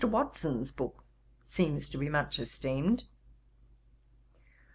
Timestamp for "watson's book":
0.03-1.03